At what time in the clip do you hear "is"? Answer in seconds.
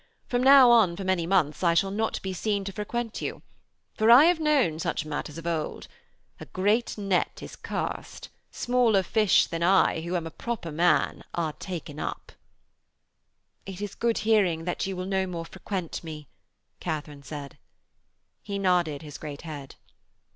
7.43-7.55, 13.79-13.93